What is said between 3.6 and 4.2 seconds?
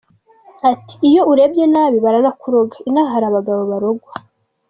barogwa.